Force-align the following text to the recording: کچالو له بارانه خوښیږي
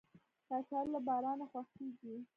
کچالو 0.47 0.91
له 0.93 0.99
بارانه 1.07 1.45
خوښیږي 1.51 2.15